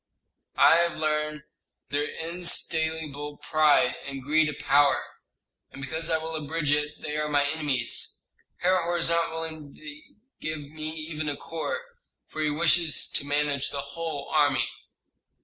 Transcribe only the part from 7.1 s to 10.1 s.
are my enemies. Herhor is not willing to